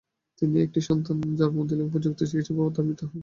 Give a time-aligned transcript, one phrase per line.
[0.41, 3.19] তিনি একটি সন্তানের জন্ম দিলেও উপযুক্ত চিকিৎসার অভাবে তার মৃত্যু হয়।